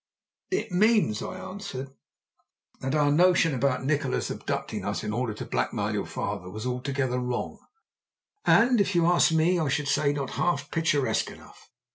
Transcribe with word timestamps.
"It 0.49 0.71
means," 0.71 1.21
I 1.21 1.35
answered, 1.37 1.89
"that 2.79 2.95
our 2.95 3.11
notion 3.11 3.53
about 3.53 3.85
Nikola's 3.85 4.31
abducting 4.31 4.83
us 4.83 5.03
in 5.03 5.13
order 5.13 5.35
to 5.35 5.45
blackmail 5.45 5.93
your 5.93 6.05
father 6.07 6.49
was 6.49 6.65
altogether 6.65 7.19
wrong, 7.19 7.59
and, 8.43 8.81
if 8.81 8.95
you 8.95 9.05
ask 9.05 9.31
me, 9.31 9.59
I 9.59 9.69
should 9.69 9.87
say 9.87 10.11
not 10.11 10.31
half 10.41 10.71
picturesque 10.71 11.29
enough. 11.29 11.69